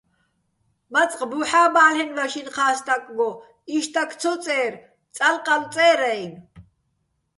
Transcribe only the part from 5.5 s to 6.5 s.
წერ-ა́ჲნო̆.